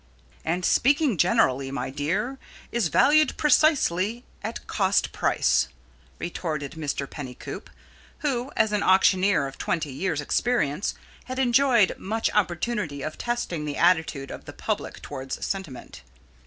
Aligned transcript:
"And, 0.43 0.65
speaking 0.65 1.15
generally, 1.15 1.69
my 1.69 1.91
dear, 1.91 2.39
is 2.71 2.87
valued 2.87 3.37
precisely 3.37 4.25
at 4.41 4.65
cost 4.65 5.11
price," 5.11 5.67
retorted 6.17 6.71
Mr. 6.71 7.07
Pennycoop, 7.07 7.69
who, 8.21 8.51
as 8.57 8.71
an 8.71 8.81
auctioneer 8.81 9.45
of 9.45 9.59
twenty 9.59 9.91
years' 9.93 10.19
experience, 10.19 10.95
had 11.25 11.37
enjoyed 11.37 11.95
much 11.99 12.31
opportunity 12.33 13.03
of 13.03 13.19
testing 13.19 13.65
the 13.65 13.77
attitude 13.77 14.31
of 14.31 14.45
the 14.45 14.53
public 14.53 15.03
towards 15.03 15.45
sentiment. 15.45 16.01